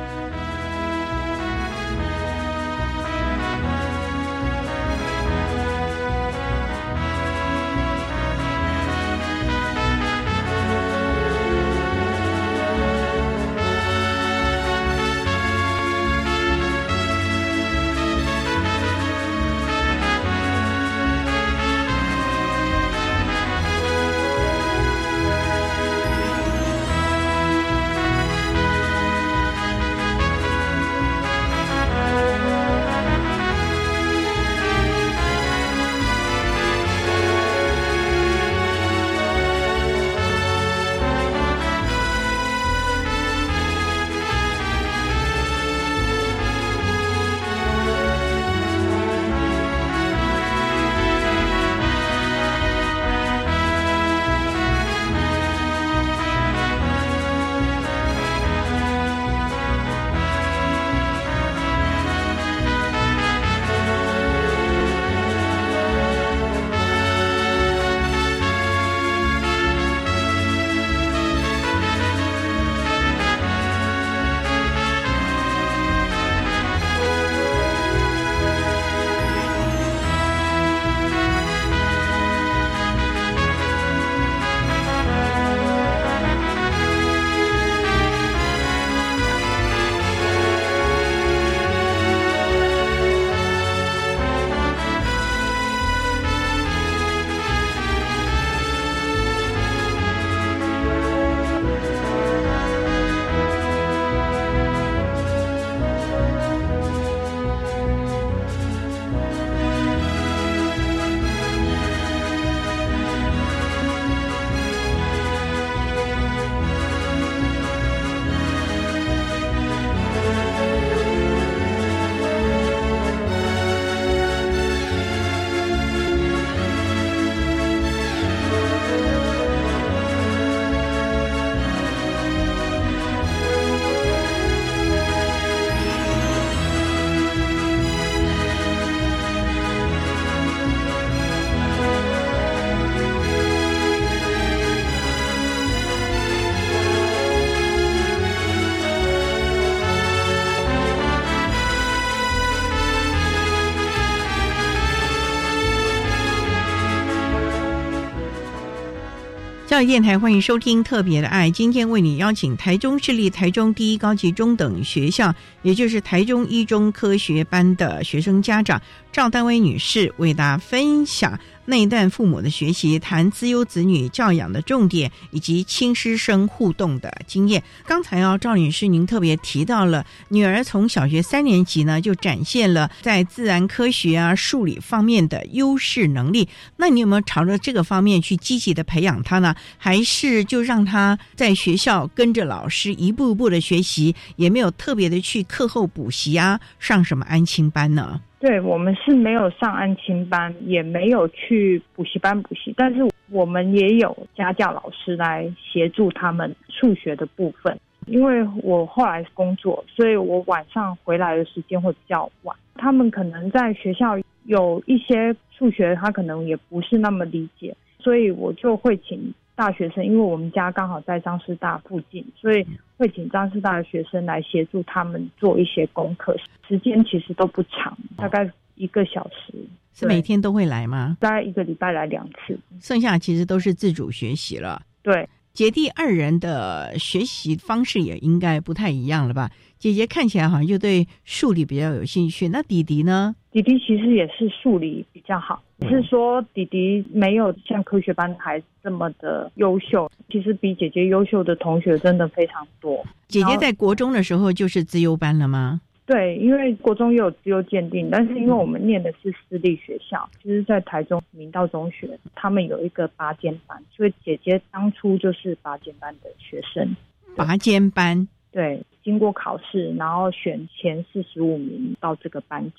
[159.78, 161.48] 到电台，欢迎收听《特别的爱》。
[161.52, 168.82] 今天为你邀请台中市立台中第一高级中等学校，也就是台中一中科学班的学生家长
[169.18, 171.36] 赵丹薇女士，为大家分享。
[171.64, 177.60] 那一段父母的学习，谈资优子女教养的重点，以及亲师生互动的经验。
[177.84, 186.48] 刚才啊，赵女士您特别提到了女儿从小学三年级呢就展现了在自然科学啊、数理方面的优势能力。
[186.76, 189.52] 那你有没有朝着这个方面去积极的培养她呢？
[189.78, 198.20] 还是就让她在学校跟着老师一步一步的学习，也没有特别的去课后补习啊，上什么安亲班呢？
[198.40, 207.76] 对我们是没有上安亲班，也没有去补习班补习，但是我们也有家教老师来协助他们数学的部分。
[208.06, 212.56] 因为我后来工作，所以我晚上回来的时间会比较晚。
[212.76, 219.34] 他们可能在学校有一些数学，他可能也不是那么理解，所以我就会请。
[219.58, 222.64] 大学生，因为我们家刚好在张师大附近，所以
[222.96, 226.36] 会请张师大的学生来协助他们做一些功课。
[226.68, 229.52] 时间其实都不长，大概一个小时。
[229.92, 231.16] 是每天都会来吗？
[231.18, 234.80] 大概一个礼拜来两次，剩下其实都是自主学习了。
[235.02, 239.50] 对，姐弟二人的学习方式也应该不太一样了吧？
[239.76, 243.34] 姐姐看起来好像就对数理比较有兴趣，那弟弟呢？
[243.58, 245.60] 弟弟其实也是数理比较好。
[245.80, 253.04] 只是说弟弟没有像科学班孩子这么的优秀，其实比姐姐优秀的同学真的非常多。
[253.26, 255.80] 姐姐在国中的时候就是资优班了吗？
[256.06, 266.94] 对，因为国中也有资优鉴定，但是因为我们念的是私立学校，就是在台中明道中学，他们有一个拔尖班，所以姐姐当初就是拔尖班的学生。
[267.34, 272.72] 拔尖班，对，经过考试，然后选前四十五名到这个班级，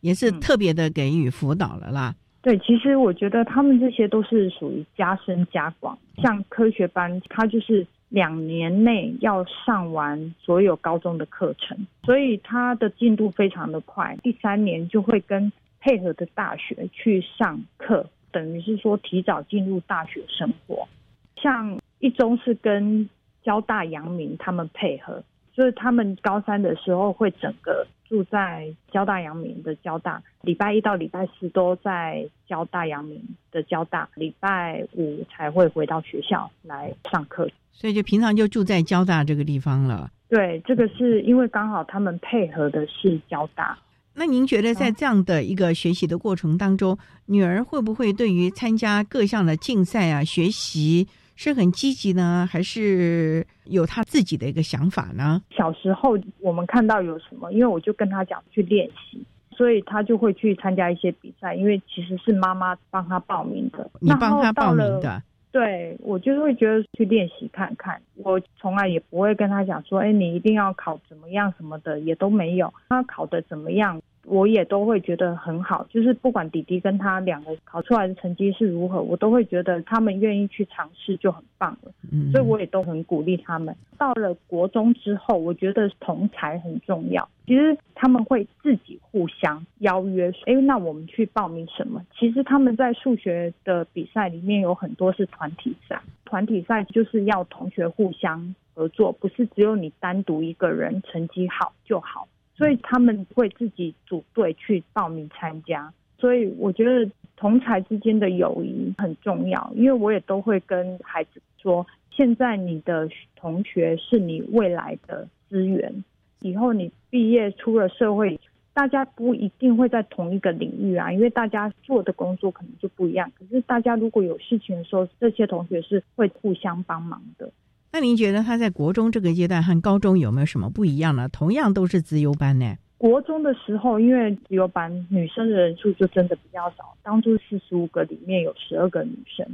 [0.00, 2.14] 也是特别的给予辅导了啦。
[2.42, 5.98] 对，其实我觉得他们这些都是属于加深加广。
[6.22, 14.16] 像科学班，它就是两年内要上完所有高中的课程，所以它的进度非常的快。
[14.22, 20.88] 第三年就会跟配合的大学去上课，等于是说提早进入大学生活。
[21.36, 23.08] 像一中是跟
[23.42, 25.22] 交大、阳明他们配合，
[25.54, 27.86] 所以他们高三的时候会整个。
[28.10, 33.22] 住在交大阳明的交大，礼拜一到礼拜四都在交大阳明
[33.52, 37.48] 的交大，礼拜五才会回到学校来上课。
[37.70, 40.10] 所以就平常就住在交大这个地方了。
[40.28, 43.78] 对，这个是因为刚好他们配合的是交大。
[44.12, 51.06] 那您觉得在这样的一个学习的过程当中，女儿会不会对于参加各项的竞赛啊、学习？
[51.42, 55.40] 是很积极呢，还是有他自己的一个想法呢？
[55.48, 59.24] 小时候我们看到有什么，因为我就跟他讲去练习，
[59.56, 61.54] 所以他就会去参加一些比赛。
[61.54, 67.98] 因为其实是妈妈帮他报名的，你帮他报名的，对我就是会觉得去练习看看。
[68.16, 72.70] 我从来也不会跟他讲说，哎，你一定要考怎么样什么的，也都没有。
[72.90, 73.98] 他考的怎么样？
[74.30, 81.90] 我也都会觉得很好，就是不管弟弟跟他两个考出来的成绩是如何，我都会觉得他们愿意去尝试就很棒了。
[82.12, 83.74] 嗯，所以我也都很鼓励他们。
[83.98, 87.28] 到了国中之后，我觉得同才很重要。
[87.44, 92.00] 其实他们会自己互相邀约，哎，那我们去报名什么？
[92.16, 102.28] 其实他们在数学的比赛里面有很多是团体赛，团体赛就是要同学互相合作，不是只有你单独一个人成绩好就好。
[102.60, 109.72] 所以他们会自己组队去报名参加，所以我觉得同才之间的友谊很重要。
[109.74, 116.04] 因为我也都会跟孩子说，现在你的同学是你未来的资源，
[116.40, 118.38] 以后你毕业出了社会，
[118.74, 123.32] 大家不一定会在同一个领域啊，因为大家做的工作可能就不一样。
[123.38, 127.50] 可是大家如果有事情的时候，这些同学是会互相帮忙的。
[127.92, 131.28] 那您觉得他在国中这个阶段和高中有没有什么不一样呢？
[131.28, 132.76] 同样都是资优班呢。
[132.96, 139.44] 国中的时候，因为资优班女生的人数就真的比较少，当初四十五个里面有十二个女生，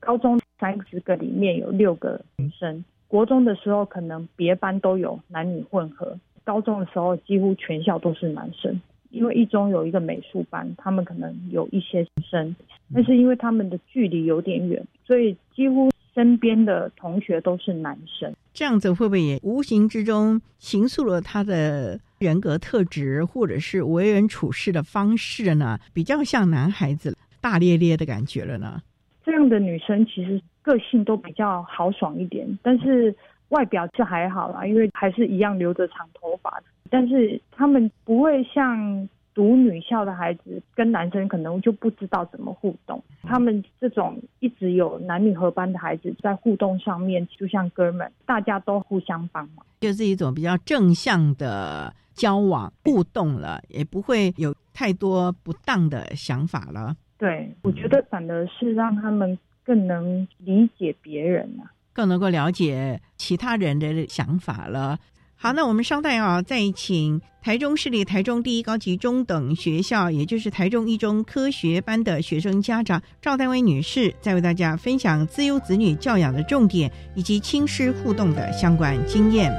[0.00, 2.84] 高中三十个里面有六个女生。
[3.06, 8.80] 国中的时候可能别班都有男女混合，高中的时候几乎全校都是男生。
[9.10, 12.56] 因为一中有一个美术班，他们可能有一些女生，
[12.92, 15.88] 但是因为他们的距离有点远，所以几乎。
[16.16, 25.78] 身边的同学都是男生，这样子会不会也无形之中形塑了他的人格特质，或者是为人处事的方式呢？
[25.92, 28.80] 比较像男孩子大咧咧的感觉了呢？
[29.22, 33.14] 这样的女生其实个性都比较豪爽一点，但是
[33.50, 39.06] 外表是还好啦，因为还是一样留着长头发，但是他们不会像
[39.36, 56.96] 读女校的孩子跟男生可能就不知道怎么互动，他们这种一直有男女合班的孩子在互动上面就像哥们，大家都互相帮忙，就是一种比较正向的交往互动了，也不会有太多不当的想法了。
[57.18, 64.98] 对，我觉得反而是让他们更能理解别人啊，更能够了解其他人的想法了。
[65.38, 79.52] 好，那我们稍待啊，再请台中市立台中第一高级中等学校，也就是台中一中科学班的学生家长赵丹薇女士，再为大家分享自由子女教养的重点以及亲师互动的相关经验。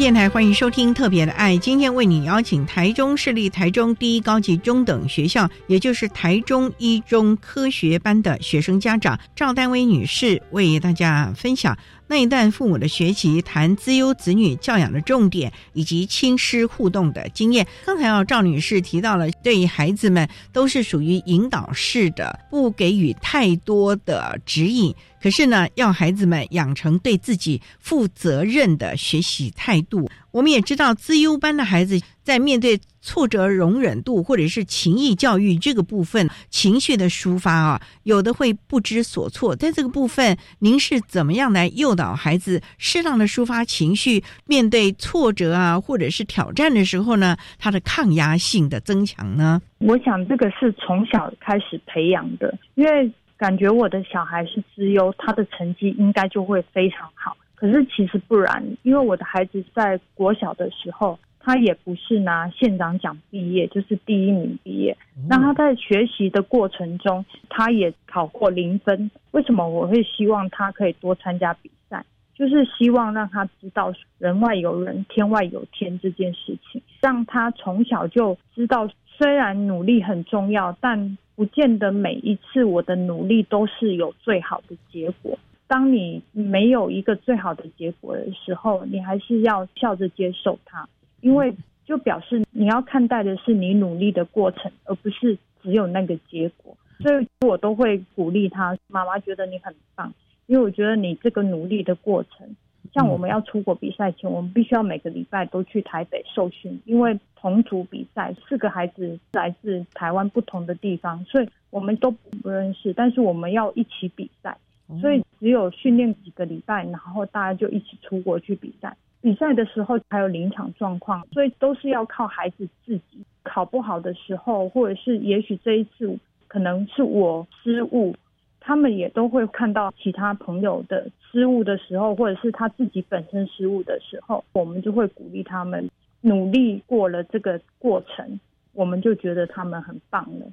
[0.00, 11.76] 电台欢迎收听《特别的爱》，今天为你邀请台中市立台中第一高级中等学校，也就是台中一中科学班的学生家长赵丹薇女士，为大家分享。
[12.06, 17.66] 那一段父母的学习，谈资优子女教养的重点，以及亲师互动的经验。
[17.84, 24.94] 刚才啊，赵女士提到了，对于孩子们都是属于引导式的，不给予太多的指引。
[25.20, 30.08] 可是呢，要孩子们养成对自己负责任的学习态度。
[30.30, 39.56] 我们也知道，资优班的孩子在面对挫折容忍度或者是情谊教育这个部分，情绪的抒发啊，有的会不知所措。
[39.56, 44.22] 在这个部分，您是怎么样来诱导孩子适当的抒发情绪？
[44.46, 49.60] 面对挫折啊，或者是挑战的时候呢，他的抗压性的增强呢？
[49.78, 53.10] 我想这个是从小开始培养的，因为
[53.40, 57.34] 感觉我的小孩是资优，他的成绩应该就会非常好。
[57.54, 64.94] 可是其实不然，因为我的孩子在国小的时候，他也不是拿县长奖毕业，就是第一名毕业。
[65.26, 69.10] 那他在学习的过程中，他也考过零分。
[69.30, 72.04] 为什么我会希望他可以多参加比赛？
[72.34, 85.38] 就是希望让他知道人外有人，天外有天这件事情，让他从小就知道，虽然努力很重要，但不见得每一次我的努力都是有最好的结果。
[85.66, 90.86] 当你没有一个最好的结果的时候，你还是要笑着接受它，
[91.22, 96.76] 因为就表示你要看待的是你努力的过程，而不是只有那个结果。
[96.98, 100.12] 所以我都会鼓励他，妈妈觉得你很棒，
[100.46, 102.54] 因为我觉得你这个努力的过程，
[102.92, 114.56] 像我们要出国比赛前，我们必须要每个礼拜都去台北受训，因为同组比赛，四个孩子来自台湾不同的地方，所以我们都不认识，但是我们要一起比赛。
[115.00, 118.96] 所以只有训练几个礼拜，然后大家就一起出国去比赛。
[119.20, 123.24] 比赛的时候还有临场状况，所以都是要靠孩子自己。
[123.42, 126.18] 考不好的时候，或者是也许这一次
[126.48, 128.14] 可能是我失误，
[128.60, 135.90] 他们也都会看到其他朋友的失误的时候，或者是他自己本身失误的时候，我们就会鼓励他们
[136.20, 138.38] 努力过了这个过程，
[138.72, 140.46] 我们就觉得他们很棒了。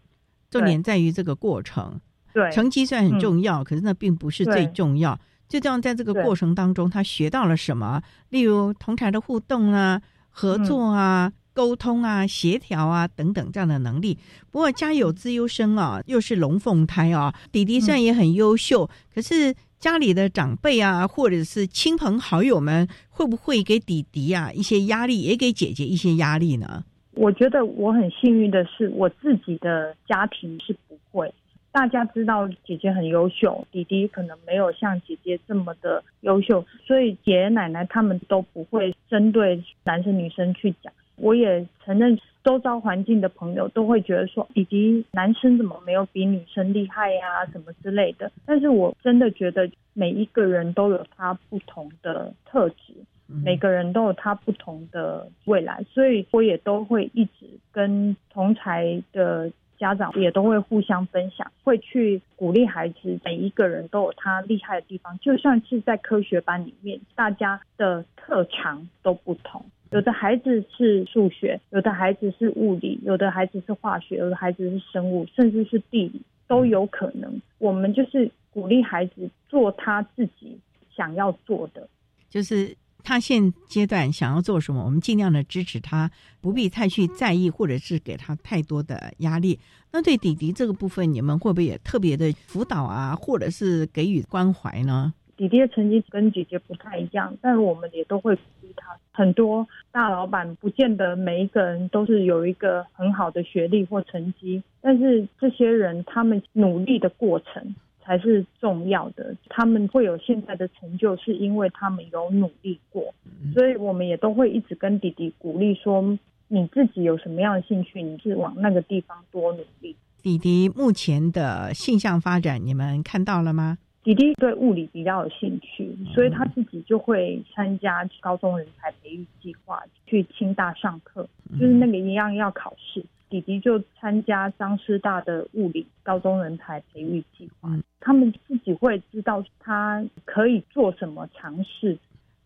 [0.50, 2.00] 重点在于这个过程。
[2.34, 5.20] 对，成绩虽然很重要，可是那并不是最重要。
[5.50, 8.02] 最重要在这个过程当中，他学到了什么？
[8.30, 14.16] 例如同台的互动啊、合作啊、沟通啊、协调啊等等这样的能力。
[14.52, 26.84] 不过家有资优生啊，又是龙凤胎啊，弟弟虽然也很优秀，可是家里的长辈啊，或者是亲朋好友们，会不会给弟弟啊一些压力，也给姐姐一些压力呢？
[27.14, 31.34] 我觉得我很幸运的是，我自己的家庭是不会。
[31.72, 40.94] 大家知道姐姐很优秀，弟弟可能没有像姐姐这么的优秀，所以爷爷奶奶他们都不会针对男生女生去讲。
[41.18, 48.32] 我也承认，周遭环境的朋友都会觉得说，以及男生怎么没有比女生厉害呀，什么之类的。
[48.46, 52.94] 但是我真的觉得每一个人都有他不同的特质，
[53.28, 59.52] 每个人都有他不同的未来，所以我也都会一直跟同才的。
[59.80, 63.20] 家长也都会互相分享，会去鼓励孩子。
[63.24, 69.64] 每一个人都有他厉害的地方，就算是在科学班里面，大家的特长都不同。
[69.92, 77.42] 有的孩子是数学，有的孩子是物理，有的孩子是化学，有的孩子是生物，甚至是地理都有可能。
[77.58, 80.58] 我们就是鼓励孩子做他自己
[80.96, 81.88] 想要做的，
[82.30, 82.76] 就是。
[83.04, 86.12] 他现阶段想要做什么，我们尽量的支持他，
[86.42, 89.58] 不必太去在意，或者是给他太多的压力。
[89.94, 95.14] 那对弟弟这个部分，你们会不会也特别的辅导啊，或者是给予关怀呢？
[95.38, 98.98] 弟弟的成绩跟姐姐不太一样，但是我们也都会鼓励他。
[99.12, 107.76] 很多大老板不见得每一个人都是有一个很好的学历或成绩，但是这些人他们努力的过程。
[108.08, 109.36] 才是重要的。
[109.50, 113.14] 他们会有现在的成就，是因为他们有努力过。
[113.54, 116.18] 所以我们也都会一直跟弟弟鼓励说：
[116.48, 119.94] 你自己有什么样的兴趣，你就往那个地方多努力。
[120.24, 123.78] 弟弟目前的性向发展，你们看到了吗？
[124.08, 131.28] 弟弟对物理比较有兴趣，所以他自己就会参加高中人才培育计划，去清大上课，
[131.60, 133.04] 就是那个一样要考试。
[133.30, 141.98] 弟弟就参加张师大的物理高中人才培育计划，他们自己会知道他可以做什么尝试，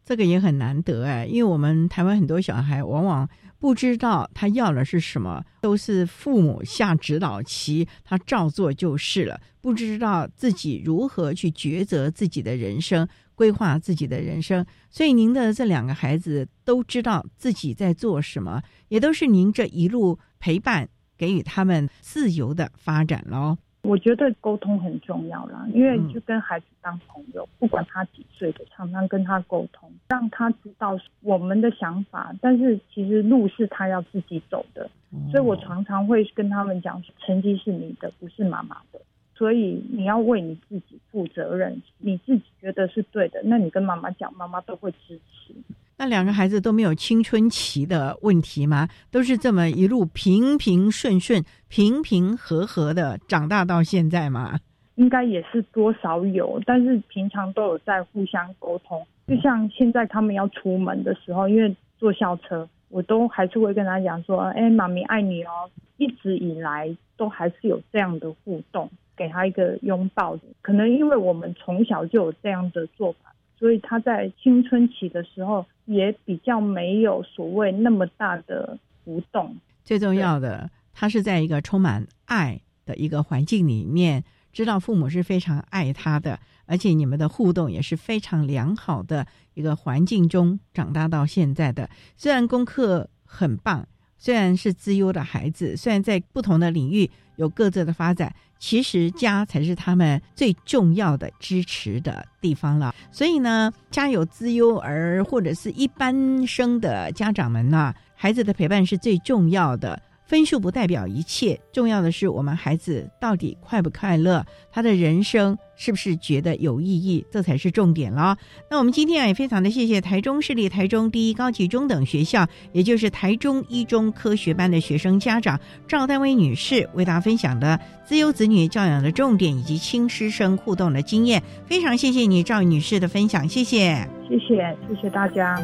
[0.04, 3.28] 这个也很难得哎，因为我们台湾很多小孩往往
[3.60, 14.66] 不知道他要的是什么，都是父母下指导棋，他照做就是了，不知道自己如何去抉择自己的人生，规划自己的人生。
[14.90, 20.20] 所以您的这两个孩子都知道自己在做什么，也都是您这一路。
[20.44, 20.90] 陪伴
[21.20, 23.60] 给予他们自由的发展喽。
[23.84, 32.34] 我觉得沟通很重要啦，因为就跟孩子当朋友，不管他几岁的，常常跟他沟通，让他知道我们的想法。
[32.42, 34.88] 但是其实路是他要自己走的，
[35.32, 39.02] 所以我常常会跟他们讲，成绩是你的，不是妈妈的，
[39.36, 41.82] 所以你要为你自己负责任。
[41.98, 45.56] 你自己觉得是对的，那你跟妈妈讲，妈妈都会支持。
[46.04, 48.88] 那两个孩子都没有青春期的问题吗？
[49.12, 54.60] 都是这么一路平平顺顺、平平和和的长大到现在吗？
[54.96, 59.06] 应该也是多少有，但是平常都有在互相沟通。
[59.28, 70.36] 就像现在他们要出门的时候，因为坐校车，我都还是会跟他讲说：“哎，妈咪爱你哦。”一直以来都还是有这样的互动，给他一个拥抱。
[70.64, 73.30] 可能因为我们从小就有这样的做法。
[73.60, 79.56] 所以他在青春期的时候也比较没有所谓那么大的浮动。
[79.84, 84.24] 最重要的，他是在一个充满爱的一个环境里面
[84.54, 91.90] 知道父母是非常爱他的，而且你们的互动也是非常良好的一个环境中长大到现在的。
[92.16, 93.88] 虽然功课很棒，
[94.18, 102.94] 虽然是资优的孩子，虽然在不同的领域有各自的发展，其实家才是他们最重要的支持的地方了。
[103.12, 110.00] 所以呢，家有资优儿或者是一般生的家长们呢，孩子的陪伴是最重要的。
[110.32, 118.38] 分数不代表一切，重要的是我们孩子到底快不快乐，他的人生是不是觉得有意义，这才是重点了。
[118.70, 131.44] 那我们今天也非常的谢谢台中市立台中第一高级中等学校，也就是台中一中科学班的学生家长赵丹薇女士，为大家分享的自由子女教养的重点以及亲师生互动的经验。
[131.66, 135.62] 非常谢谢你赵女士的分享，谢谢，谢谢，谢谢大家。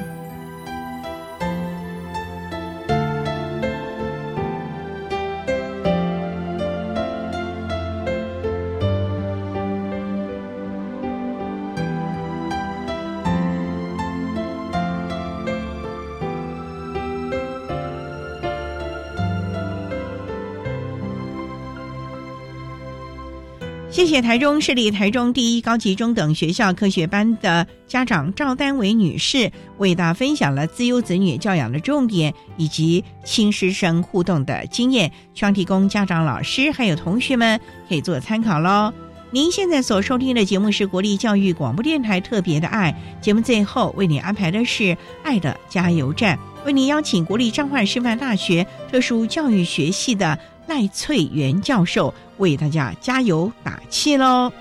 [23.98, 38.93] 谢谢台中市立台中第一高级中等学校科学班的家长赵丹伟女士，为大家分享了自由子女教养的重点以及亲师生互动的经验，希望提供家长、老师还有同学们可以做参考喽。
[39.32, 46.38] 您现在所收听的节目是国立教育广播电台特别的爱节目，最后为您安排的是爱的加油站，
[46.68, 50.38] 为您邀请国立彰化师范大学特殊教育学系的。
[50.68, 54.51] 赖翠元教授为大家加油打气喽！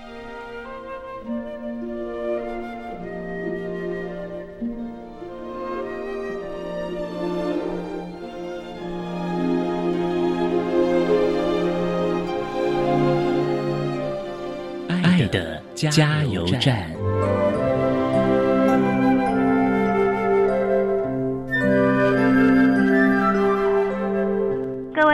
[15.02, 16.95] 爱的加油站。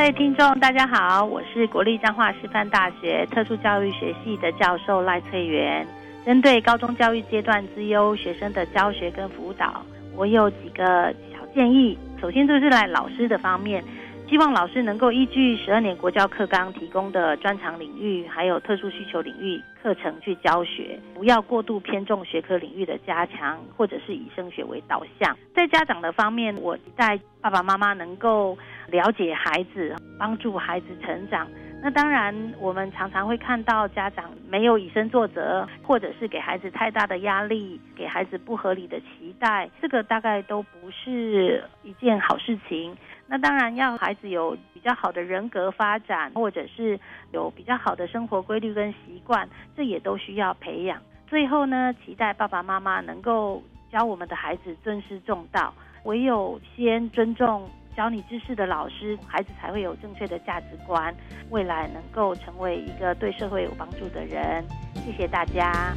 [0.03, 5.87] 各位听众，大家好，我是国立彰化师范大学特殊教育学系的教授赖翠元。
[6.27, 9.81] 针对高中教育阶段之优学生的教学跟辅导，
[10.17, 11.97] 我有几个小建议。
[12.21, 13.81] 首先就是在老师的方面。
[14.29, 25.37] 希望老师能够依据十二年国教课纲提供的专长领域，还有特殊需求领域课程去教学，不要过度偏重学科领域的加强，或者是以升学为导向。
[25.55, 28.57] 在家长的方面，我期待爸爸妈妈能够
[28.89, 31.47] 了解孩子，帮助孩子成长。
[31.83, 42.97] 那当然，我们常常会看到家长没有以身作则，或者是给孩子太大的压力，给孩子不合理的期待，这个大概都不是一件好事情。
[43.33, 51.01] 那当然要孩子有比较好的人格发展，或者是有比较好的生活规律跟习惯，这也都需要培养。
[51.27, 55.73] 最后呢，期待爸爸妈妈能够教我们的孩子尊师重道，
[56.05, 57.67] 唯有先尊重
[57.97, 61.15] 教你知识的老师，孩子才会有正确的价值观，
[61.49, 64.63] 未来能够成为一个对社会有帮助的人。
[65.07, 65.95] 谢谢大家。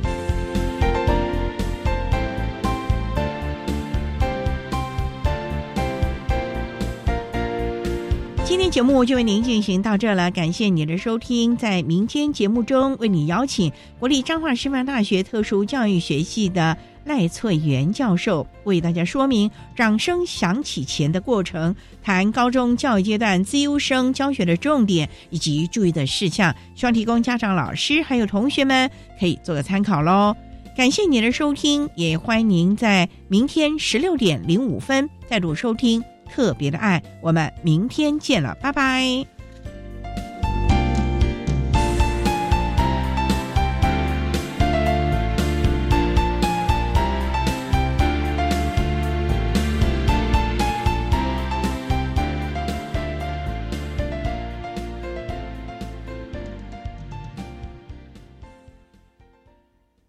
[8.47, 11.57] 今天节目就为您进行到这了，感谢你的收听。
[11.57, 28.89] 在明天节目中，为你邀请国立彰化师范大学特殊教育学系的赖翠元教授，为大家说明掌声响起前的过程，谈高中教育阶段自优生教学的重点以及注意的事项，希望提供家长、老师还有同学们
[29.19, 30.35] 可以做个参考喽。
[30.77, 36.03] 感谢你的收听，也欢迎您在明天十六点零五分再度收听。
[36.29, 39.34] 特别的爱，我们明天见了，拜拜。